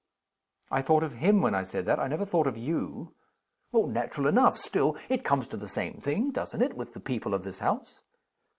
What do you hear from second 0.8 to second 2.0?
thought of him when I said that.